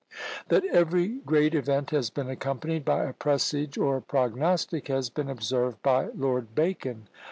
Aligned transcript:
That 0.47 0.65
every 0.65 1.19
great 1.27 1.53
event 1.53 1.91
has 1.91 2.09
been 2.09 2.27
accompanied 2.27 2.83
by 2.83 3.03
a 3.05 3.13
presage 3.13 3.77
or 3.77 4.01
prognostic, 4.01 4.87
has 4.87 5.11
been 5.11 5.29
observed 5.29 5.79
by 5.83 6.07
Lord 6.15 6.55
Bacon. 6.55 7.07